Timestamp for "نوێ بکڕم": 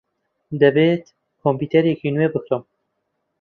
2.15-2.63